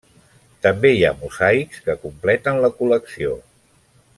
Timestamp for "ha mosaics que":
1.09-1.97